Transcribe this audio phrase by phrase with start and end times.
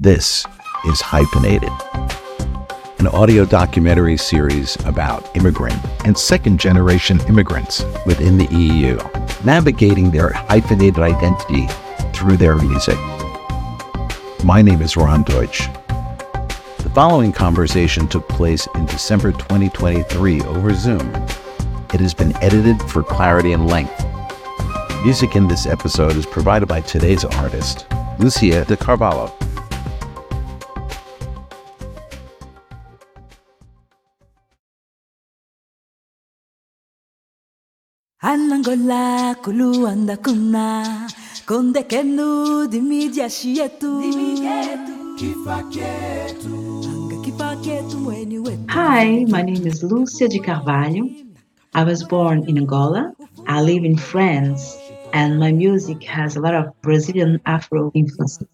[0.00, 0.46] This
[0.86, 1.72] is Hyphenated,
[3.00, 8.96] an audio documentary series about immigrant and second generation immigrants within the EU,
[9.44, 11.66] navigating their hyphenated identity
[12.12, 12.96] through their music.
[14.44, 15.66] My name is Ron Deutsch.
[16.78, 21.12] The following conversation took place in December 2023 over Zoom.
[21.92, 24.06] It has been edited for clarity and length.
[25.02, 27.86] Music in this episode is provided by today's artist,
[28.20, 29.34] Lucia de Carvalho.
[38.20, 40.66] Anangola kulu andakuna
[41.46, 44.02] konde kenu dimidi shietu
[48.68, 51.08] Hi, my name is Lucia de Carvalho.
[51.74, 53.14] I was born in Angola.
[53.46, 54.76] I live in France,
[55.12, 58.48] and my music has a lot of Brazilian Afro influences.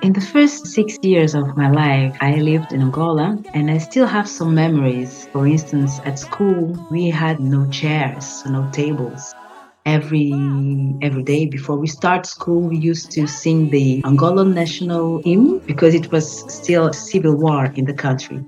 [0.00, 4.06] In the first six years of my life, I lived in Angola and I still
[4.06, 5.26] have some memories.
[5.32, 9.34] For instance, at school, we had no chairs, no tables.
[9.84, 10.32] Every
[11.02, 15.94] every day before we start school, we used to sing the Angolan national hymn because
[15.94, 18.44] it was still civil war in the country.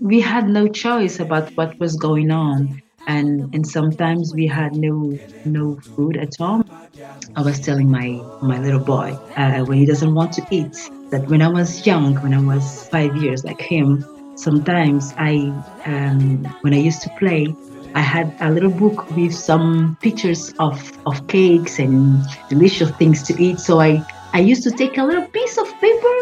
[0.00, 5.18] We had no choice about what was going on and and sometimes we had no
[5.44, 6.64] no food at home.
[7.36, 10.74] I was telling my my little boy uh, when he doesn't want to eat
[11.10, 14.04] that when I was young, when I was five years like him,
[14.36, 15.52] sometimes I
[15.86, 17.56] um, when I used to play.
[17.94, 23.42] I had a little book with some pictures of, of cakes and delicious things to
[23.42, 23.60] eat.
[23.60, 26.16] So I, I used to take a little piece of paper,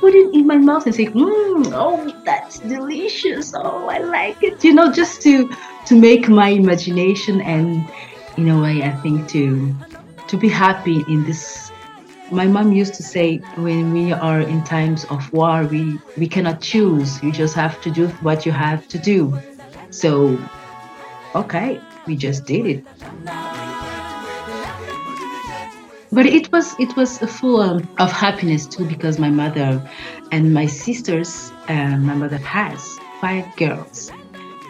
[0.00, 3.52] put it in my mouth and say, mmm, oh, that's delicious.
[3.56, 4.62] Oh, I like it.
[4.62, 5.50] You know, just to
[5.86, 7.88] to make my imagination and
[8.36, 9.74] in a way I think to
[10.28, 11.70] to be happy in this.
[12.32, 16.60] My mom used to say when we are in times of war we we cannot
[16.60, 17.22] choose.
[17.22, 19.38] You just have to do what you have to do.
[19.90, 20.38] So
[21.34, 22.84] okay we just did it.
[26.10, 29.80] But it was it was full of, of happiness too because my mother
[30.32, 34.10] and my sisters uh, my mother has five girls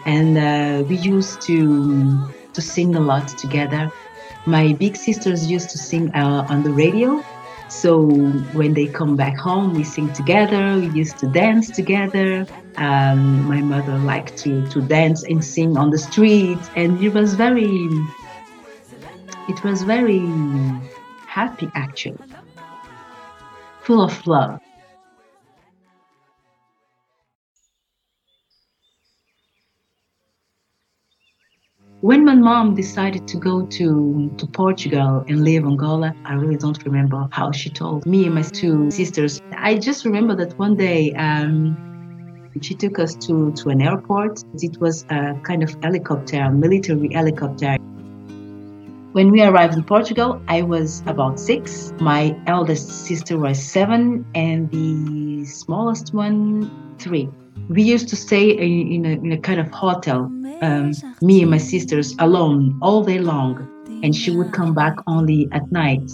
[0.07, 3.91] and uh, we used to to sing a lot together.
[4.47, 7.23] My big sisters used to sing uh, on the radio,
[7.69, 8.07] so
[8.53, 10.77] when they come back home, we sing together.
[10.79, 12.47] We used to dance together.
[12.77, 17.35] Um, my mother liked to to dance and sing on the street, and it was
[17.35, 17.69] very
[19.49, 20.25] it was very
[21.27, 22.23] happy actually,
[23.81, 24.61] full of love.
[32.01, 36.77] When my mom decided to go to, to Portugal and leave Angola, I really don't
[36.85, 39.41] remember how she told me and my two sisters.
[39.51, 41.75] I just remember that one day um,
[42.61, 44.43] she took us to, to an airport.
[44.61, 47.77] It was a kind of helicopter, a military helicopter.
[49.13, 51.93] When we arrived in Portugal, I was about six.
[51.99, 56.69] My eldest sister was seven, and the smallest one,
[56.99, 57.27] three.
[57.69, 61.57] We used to stay in a, in a kind of hotel um, me and my
[61.57, 63.67] sisters alone all day long,
[64.03, 66.09] and she would come back only at night.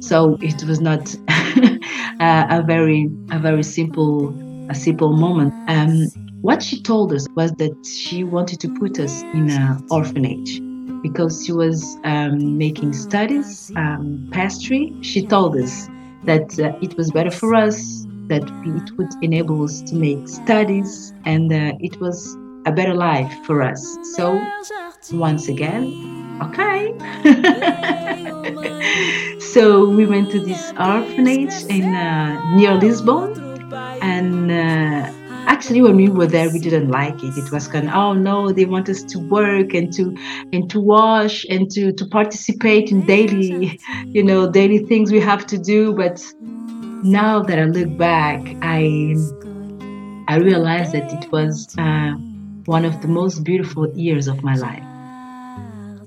[0.00, 4.34] So it was not a, a very a very simple
[4.70, 5.52] a simple moment.
[5.68, 6.06] Um,
[6.40, 10.60] what she told us was that she wanted to put us in an orphanage
[11.02, 14.94] because she was um, making studies, um, pastry.
[15.02, 15.88] She told us
[16.24, 21.12] that uh, it was better for us, that it would enable us to make studies,
[21.24, 23.82] and uh, it was a better life for us.
[24.14, 24.40] So,
[25.12, 25.84] once again,
[26.46, 26.94] okay.
[29.40, 33.34] so we went to this orphanage in uh, near Lisbon,
[34.00, 35.12] and uh,
[35.46, 37.36] actually when we were there, we didn't like it.
[37.36, 40.16] It was kind of oh no, they want us to work and to
[40.52, 45.46] and to wash and to to participate in daily, you know, daily things we have
[45.48, 45.92] to do.
[45.92, 46.22] But
[47.02, 49.16] now that I look back, I
[50.28, 51.74] I realized that it was.
[51.78, 52.14] Uh,
[52.66, 54.84] one of the most beautiful years of my life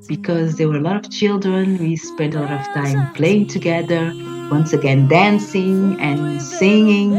[0.08, 1.78] because there were a lot of children.
[1.78, 4.14] We spent a lot of time playing together,
[4.50, 7.14] once again dancing and singing.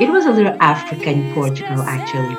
[0.00, 2.36] It was a little Africa in Portugal, actually.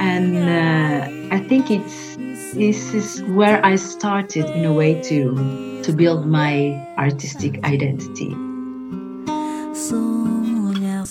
[0.00, 2.16] And uh, I think it's
[2.54, 8.34] this is where I started in a way to to build my artistic identity.
[9.74, 11.04] 送了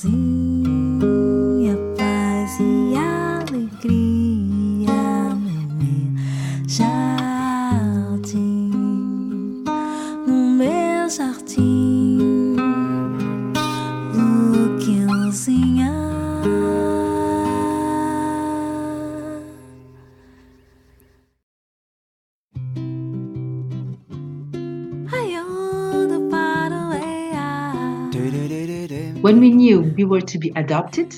[29.97, 31.13] we were to be adopted,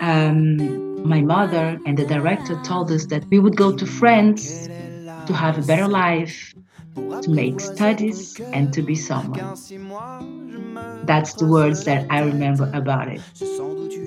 [0.00, 4.66] um, my mother and the director told us that we would go to France
[5.26, 6.54] to have a better life,
[6.94, 9.54] to make studies, and to be someone.
[11.04, 13.20] That's the words that I remember about it.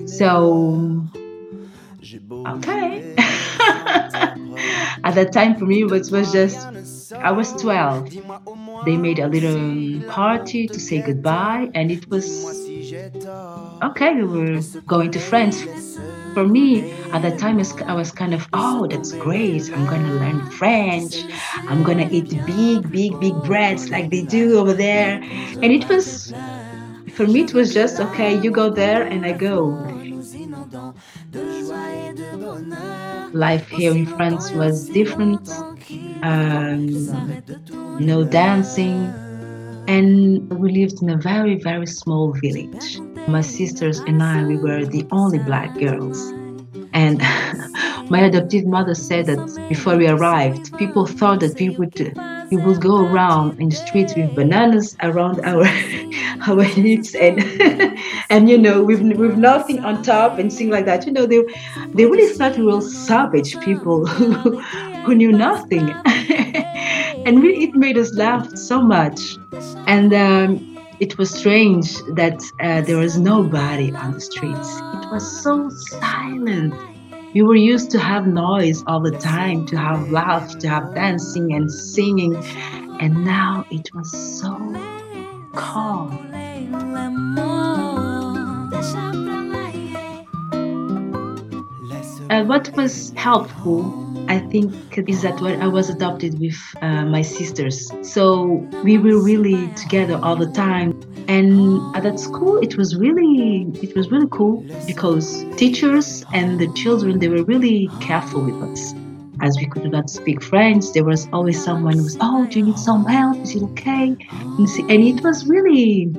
[0.08, 1.06] So,
[2.48, 3.14] okay.
[5.04, 8.10] At that time, for me, it was just, I was 12.
[8.84, 12.26] They made a little party to say goodbye, and it was
[13.82, 14.14] okay.
[14.14, 15.64] We were going to France
[16.34, 19.70] for me at that time I was kind of oh that's great.
[19.72, 21.24] I'm gonna learn French.
[21.68, 25.20] I'm gonna eat big big big breads like they do over there.
[25.62, 26.32] And it was
[27.14, 29.58] for me it was just okay you go there and I go.
[33.32, 35.48] Life here in France was different.
[36.22, 36.88] Um,
[37.98, 39.12] no dancing
[39.88, 44.84] and we lived in a very very small village my sisters and I, we were
[44.84, 46.32] the only black girls.
[46.92, 47.18] And
[48.10, 51.98] my adoptive mother said that before we arrived, people thought that we would
[52.50, 55.66] we would go around in the streets with bananas around our
[56.48, 57.44] our hips and
[58.30, 61.06] and you know with with nothing on top and things like that.
[61.06, 61.44] You know they
[61.94, 64.58] they really thought we were savage people who
[65.04, 65.88] who knew nothing,
[67.24, 69.36] and it made us laugh so much.
[69.86, 74.76] And um, it was strange that uh, there was nobody on the streets.
[74.76, 76.74] It was so silent.
[77.34, 81.52] We were used to have noise all the time, to have laugh, to have dancing
[81.52, 82.34] and singing,
[83.00, 84.56] and now it was so
[85.54, 86.24] calm.
[92.30, 94.72] Uh, what was helpful I think
[95.08, 97.90] is that when I was adopted with uh, my sisters.
[98.02, 98.44] So
[98.84, 101.00] we were really together all the time.
[101.28, 106.70] And at that school, it was really, it was really cool because teachers and the
[106.74, 108.94] children, they were really careful with us.
[109.40, 112.66] As we could not speak French, there was always someone who was, oh, do you
[112.66, 113.36] need some help?
[113.38, 114.16] Is it okay?
[114.30, 116.10] And it was really,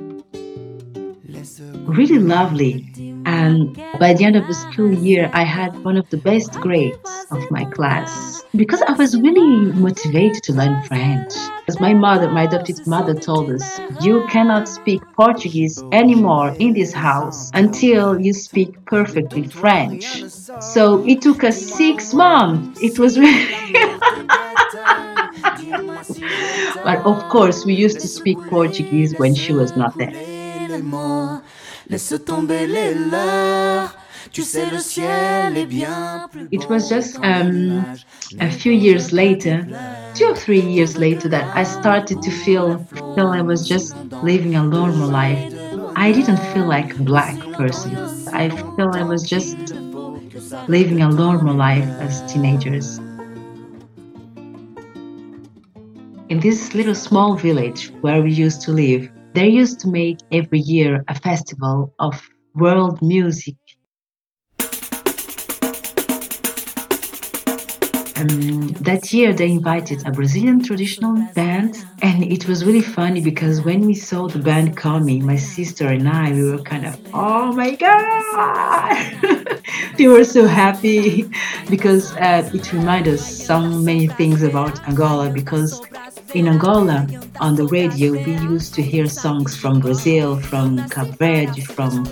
[1.86, 2.89] really lovely.
[3.30, 7.28] And by the end of the school year, I had one of the best grades
[7.30, 11.34] of my class because I was really motivated to learn French.
[11.68, 16.92] As my mother, my adopted mother, told us, you cannot speak Portuguese anymore in this
[16.92, 20.24] house until you speak perfectly French.
[20.60, 22.82] So it took us six months.
[22.82, 23.46] It was really.
[26.84, 30.40] but of course, we used to speak Portuguese when she was not there.
[31.90, 33.96] Laisse tomber les leurs.
[34.32, 37.84] Tu sais, le ciel est bien plus It was just um,
[38.40, 39.66] a few years later,
[40.14, 42.78] two or three years later, that I started to feel,
[43.16, 45.52] feel I was just living a normal life.
[45.96, 47.98] I didn't feel like a black person.
[48.32, 49.58] I felt I was just
[50.68, 53.00] living a normal life as teenagers.
[56.30, 60.60] In this little small village where we used to live, they used to make every
[60.60, 63.56] year a festival of world music.
[68.20, 73.62] Um, that year they invited a Brazilian traditional band and it was really funny because
[73.62, 77.54] when we saw the band coming, my sister and I, we were kind of, oh
[77.54, 79.62] my god!
[79.98, 81.30] we were so happy
[81.70, 85.82] because uh, it reminded us so many things about Angola because
[86.34, 87.08] in Angola,
[87.40, 92.06] on the radio, we used to hear songs from Brazil, from Cape Verde, from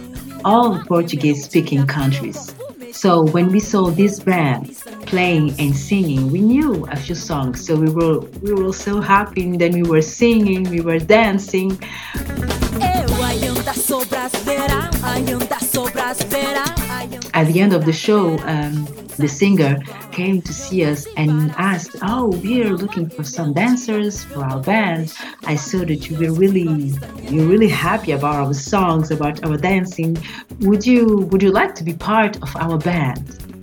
[0.46, 2.56] all Portuguese speaking countries.
[2.94, 4.76] So when we saw this band
[5.08, 7.66] playing and singing, we knew a few songs.
[7.66, 9.44] So we were we were so happy.
[9.44, 11.72] And then we were singing, we were dancing.
[17.34, 18.86] At the end of the show, um,
[19.18, 19.80] the singer
[20.12, 24.60] came to see us and asked, "Oh, we are looking for some dancers for our
[24.60, 25.14] band.
[25.46, 26.94] I saw that you were really,
[27.32, 30.18] you're really happy about our songs, about our dancing.
[30.62, 33.57] Would you, would you like to be part of our band?"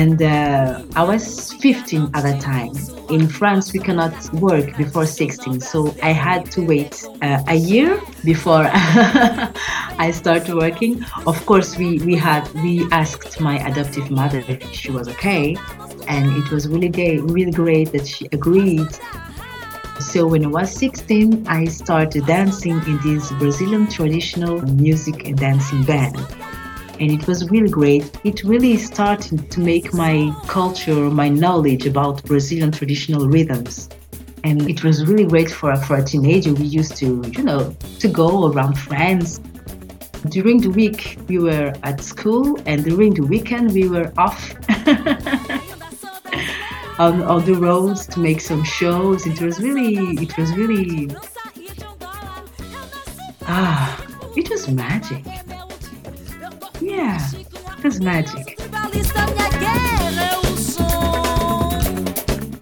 [0.00, 2.72] And uh, I was 15 at that time.
[3.10, 8.00] In France, we cannot work before 16, so I had to wait uh, a year
[8.24, 11.04] before I started working.
[11.28, 15.56] Of course, we, we had we asked my adoptive mother if she was okay,
[16.08, 18.90] and it was really great, really great that she agreed.
[20.00, 25.84] So when I was 16, I started dancing in this Brazilian traditional music and dancing
[25.84, 26.18] band
[27.00, 28.10] and it was really great.
[28.24, 33.88] It really started to make my culture, my knowledge about Brazilian traditional rhythms.
[34.44, 36.52] And it was really great for, for a teenager.
[36.52, 39.40] We used to, you know, to go around France.
[40.28, 44.54] During the week, we were at school, and during the weekend, we were off
[46.98, 49.26] on, on the roads to make some shows.
[49.26, 51.10] It was really, it was really,
[53.42, 55.24] ah, it was magic.
[57.84, 58.58] It magic.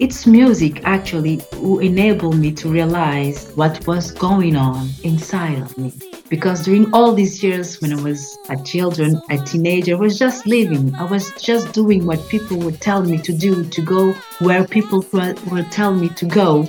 [0.01, 5.93] It's music actually who enabled me to realize what was going on inside of me.
[6.29, 10.45] Because during all these years when I was a children, a teenager, I was just
[10.45, 10.93] living.
[10.97, 15.07] I was just doing what people would tell me to do, to go where people
[15.13, 16.69] would tell me to go.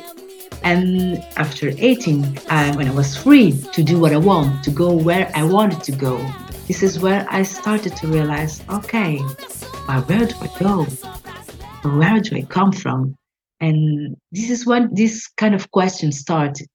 [0.64, 4.94] And after 18, uh, when I was free to do what I want, to go
[4.94, 6.18] where I wanted to go,
[6.74, 9.22] this is where I started to realize okay,
[9.86, 10.86] but where do I go?
[11.88, 13.16] Where do I come from?
[13.60, 16.66] And this is when this kind of question started.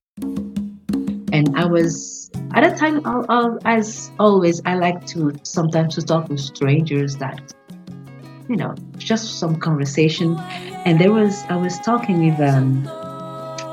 [1.33, 6.03] And I was at that time, I'll, I'll, as always, I like to sometimes to
[6.03, 7.53] talk with strangers that,
[8.49, 10.37] you know, just some conversation.
[10.87, 12.87] And there was, I was talking with um,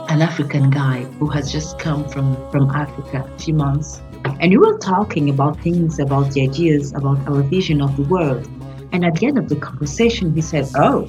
[0.10, 4.02] an African guy who has just come from, from Africa a few months.
[4.26, 8.48] And we were talking about things, about the ideas, about our vision of the world.
[8.92, 11.08] And at the end of the conversation, he said, Oh,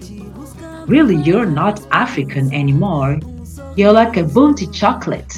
[0.86, 3.18] really you're not African anymore.
[3.74, 5.34] You're like a bounty chocolate.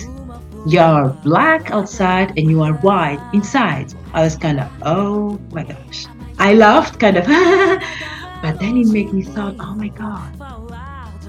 [0.66, 3.94] You're black outside and you are white inside.
[4.12, 6.06] I was kind of, oh my gosh.
[6.38, 7.26] I laughed kind of,
[8.42, 10.35] but then it made me thought, oh my God.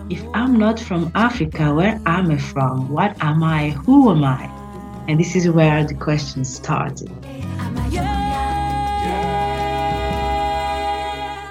[0.09, 2.89] If I'm not from Africa, where am I from?
[2.89, 3.69] What am I?
[3.69, 4.58] Who am I?
[5.09, 7.09] And this is where the question started.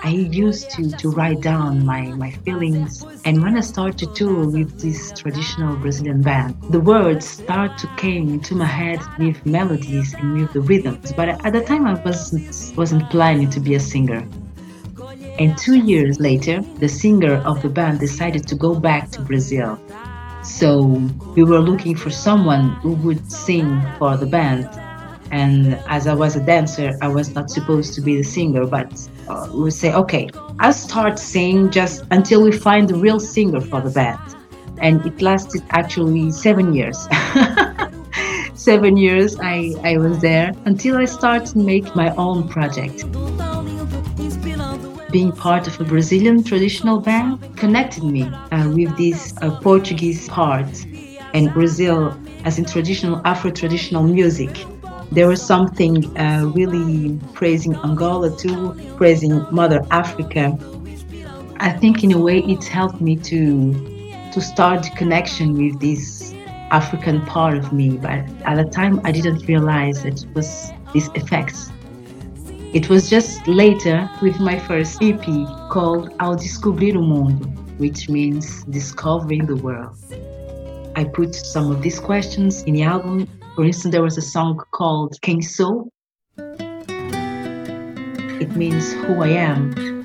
[0.05, 3.05] I used to, to write down my, my feelings.
[3.25, 7.89] And when I started to tour with this traditional Brazilian band, the words start to
[7.97, 11.13] came into my head with melodies and with the rhythms.
[11.13, 14.25] But at the time, I wasn't, wasn't planning to be a singer.
[15.41, 19.81] And two years later, the singer of the band decided to go back to Brazil.
[20.49, 20.81] So
[21.37, 24.69] we were looking for someone who would sing for the band
[25.31, 29.09] and as I was a dancer, I was not supposed to be the singer, but
[29.29, 33.81] uh, we say, okay, I'll start singing just until we find the real singer for
[33.81, 34.19] the band.
[34.79, 37.07] And it lasted actually seven years.
[38.55, 43.05] seven years I, I was there until I started to make my own project.
[45.11, 50.67] Being part of a Brazilian traditional band connected me uh, with this uh, Portuguese part
[51.35, 54.67] and Brazil as in traditional Afro traditional music
[55.11, 60.57] there was something uh, really praising Angola too, praising Mother Africa.
[61.61, 66.35] I think in a way it helped me to to start the connection with this
[66.71, 67.97] African part of me.
[67.97, 71.73] But at the time, I didn't realize that it was these effects.
[72.75, 75.25] It was just later with my first EP
[75.71, 77.47] called Ao Descobrir o Mundo,
[77.79, 79.97] which means discovering the world.
[80.97, 84.63] I put some of these questions in the album for instance, there was a song
[84.71, 85.91] called Quem Sou.
[88.39, 89.98] It means who I am.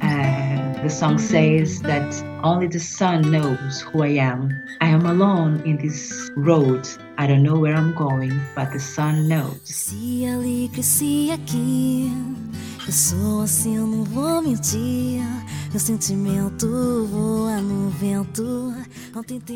[0.83, 2.11] The song says that
[2.43, 4.51] only the sun knows who I am.
[4.81, 6.85] I am alone in this road.
[7.17, 9.93] I don't know where I'm going, but the sun knows.
[12.85, 15.21] Eu sou assim, eu não vou mentir.
[15.71, 18.75] Meu sentimento voa no vento.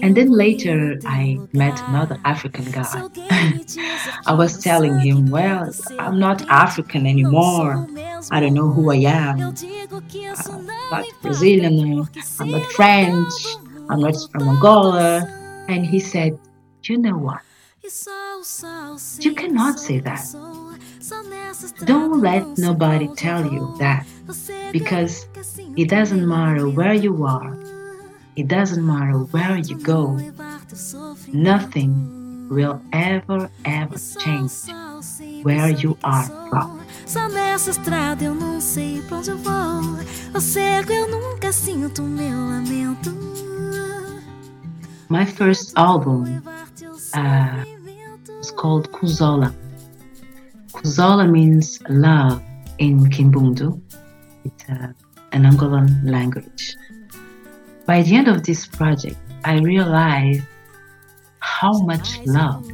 [0.01, 2.85] And then later, I met another African guy.
[4.25, 7.85] I was telling him, Well, I'm not African anymore.
[8.31, 9.39] I don't know who I am.
[9.39, 12.07] I'm not Brazilian.
[12.39, 13.33] I'm not French.
[13.89, 15.65] I'm not from Angola.
[15.67, 16.37] And he said,
[16.83, 17.41] You know what?
[19.19, 20.25] You cannot say that.
[21.85, 24.05] Don't let nobody tell you that
[24.71, 25.27] because
[25.77, 27.57] it doesn't matter where you are,
[28.35, 30.19] it doesn't matter where you go,
[31.31, 34.51] nothing will ever, ever change
[35.43, 36.77] where you are from.
[37.05, 40.41] Só nessa estrada eu não sei pra onde eu vou.
[40.41, 43.15] cego eu nunca sinto meu lamento.
[45.09, 46.25] My first album
[47.15, 47.63] uh,
[48.41, 49.53] is called Kuzola.
[50.73, 52.41] Kuzola means love
[52.77, 53.81] in Kimbundu.
[54.43, 54.91] It's uh,
[55.31, 56.75] an Angolan language.
[57.85, 59.15] By the end of this project,
[59.45, 60.43] I realized
[61.39, 62.65] how much love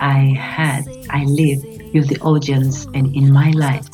[0.00, 3.88] I had, I lived with the audience and in my life.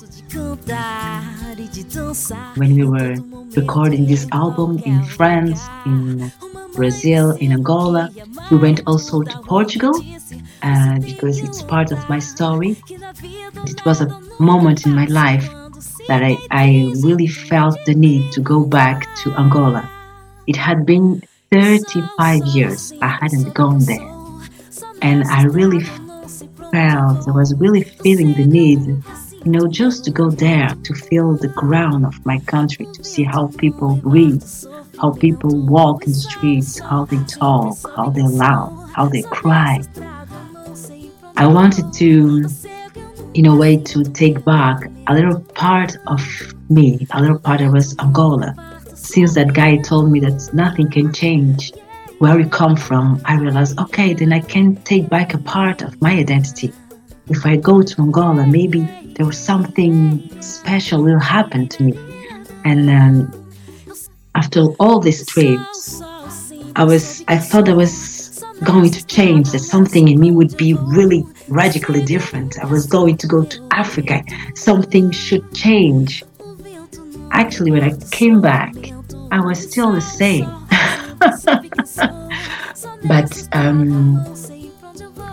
[2.56, 3.16] when we were
[3.56, 6.30] recording this album in France, in
[6.74, 8.10] Brazil, in Angola.
[8.50, 9.94] We went also to Portugal
[10.62, 12.76] uh, because it's part of my story.
[13.66, 15.48] It was a moment in my life
[16.08, 19.88] that I, I really felt the need to go back to Angola.
[20.46, 24.09] It had been 35 years I hadn't gone there.
[25.02, 25.82] And I really
[26.72, 28.80] felt, I was really feeling the need,
[29.44, 33.24] you know, just to go there to feel the ground of my country, to see
[33.24, 34.44] how people breathe,
[35.00, 39.80] how people walk in the streets, how they talk, how they laugh, how they cry.
[41.36, 42.46] I wanted to,
[43.32, 46.20] in a way, to take back a little part of
[46.68, 48.54] me, a little part of us, Angola.
[48.94, 51.72] Since that guy told me that nothing can change
[52.20, 55.98] where we come from, I realized, okay, then I can take back a part of
[56.02, 56.70] my identity.
[57.28, 58.82] If I go to Angola, maybe
[59.16, 61.98] there was something special will happen to me.
[62.66, 63.50] And um,
[64.34, 66.02] after all these trips,
[66.76, 70.74] I was, I thought I was going to change, that something in me would be
[70.74, 72.58] really radically different.
[72.58, 74.22] I was going to go to Africa.
[74.54, 76.22] Something should change.
[77.30, 78.74] Actually, when I came back,
[79.30, 80.50] I was still the same.
[83.06, 84.24] but um,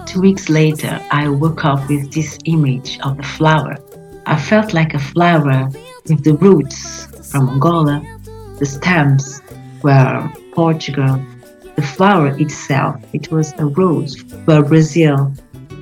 [0.06, 3.78] two weeks later, I woke up with this image of the flower.
[4.26, 5.70] I felt like a flower
[6.08, 8.02] with the roots from Angola,
[8.60, 9.42] the stems
[9.82, 11.22] were Portugal,
[11.76, 15.32] the flower itself, it was a rose, were Brazil,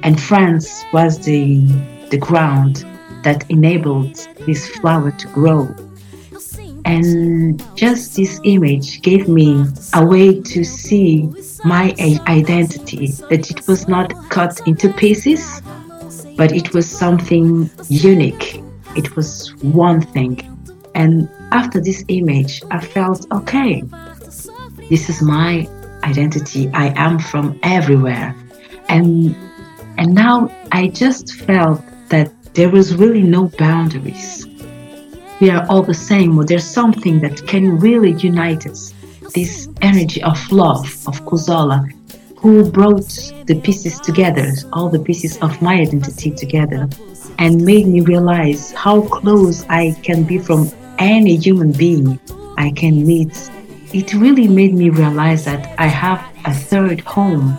[0.03, 1.65] and France was the,
[2.11, 2.85] the ground
[3.23, 5.73] that enabled this flower to grow.
[6.85, 11.27] And just this image gave me a way to see
[11.63, 11.95] my
[12.27, 15.61] identity, that it was not cut into pieces,
[16.37, 18.61] but it was something unique.
[18.95, 20.39] It was one thing.
[20.93, 23.83] And after this image, I felt okay,
[24.89, 25.67] this is my
[26.03, 26.69] identity.
[26.73, 28.35] I am from everywhere.
[28.89, 29.35] And
[29.97, 34.45] and now I just felt that there was really no boundaries
[35.41, 38.93] we are all the same, or there's something that can really unite us.
[39.33, 41.91] This energy of love, of Kuzola,
[42.37, 43.09] who brought
[43.45, 46.87] the pieces together, all the pieces of my identity together,
[47.39, 52.19] and made me realize how close I can be from any human being
[52.57, 53.51] I can meet.
[53.93, 57.57] It really made me realize that I have a third home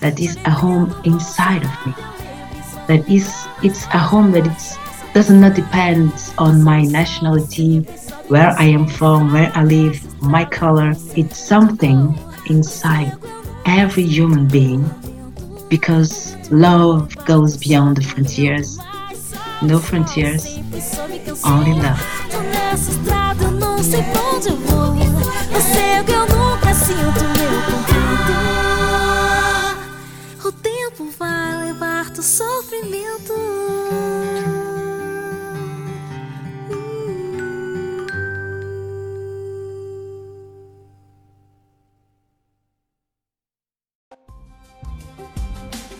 [0.00, 1.92] that is a home inside of me.
[2.88, 3.32] That is,
[3.62, 4.76] it's a home that it's
[5.14, 7.80] does not depend on my nationality,
[8.28, 10.94] where I am from, where I live, my color.
[11.16, 13.12] It's something inside
[13.66, 14.88] every human being
[15.68, 18.78] because love goes beyond the frontiers.
[19.60, 20.58] No frontiers,
[21.44, 22.00] only love.
[30.44, 33.34] O tempo vai levar teu sofrimento.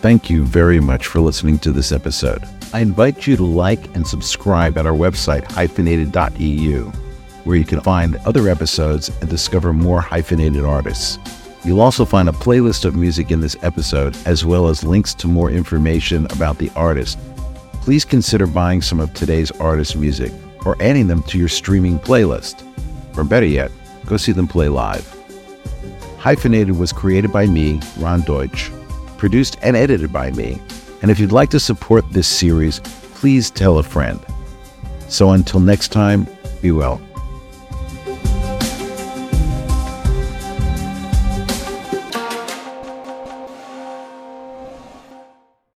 [0.03, 2.43] Thank you very much for listening to this episode.
[2.73, 6.91] I invite you to like and subscribe at our website, hyphenated.eu,
[7.45, 11.19] where you can find other episodes and discover more hyphenated artists.
[11.63, 15.27] You'll also find a playlist of music in this episode, as well as links to
[15.29, 17.17] more information about the artist.
[17.75, 20.33] Please consider buying some of today's artist music
[20.65, 22.61] or adding them to your streaming playlist.
[23.17, 23.71] Or better yet,
[24.05, 25.07] go see them play live.
[26.17, 28.69] Hyphenated was created by me, Ron Deutsch
[29.23, 30.61] produced and edited by me.
[31.01, 32.81] And if you'd like to support this series,
[33.15, 34.19] please tell a friend.
[35.07, 36.27] So until next time,
[36.61, 37.01] be well.